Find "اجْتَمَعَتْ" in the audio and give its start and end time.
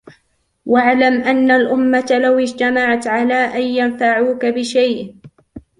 2.39-3.07